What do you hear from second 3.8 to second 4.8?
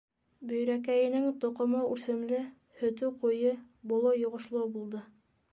боло йоғошло